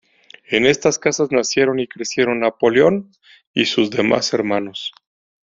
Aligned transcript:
En 0.47 0.65
esta 0.65 0.89
casa 0.93 1.27
nacieron 1.29 1.79
y 1.79 1.85
crecieron 1.85 2.39
Napoleón 2.39 3.11
y 3.53 3.65
sus 3.65 3.91
demás 3.91 4.33
hermanos. 4.33 4.91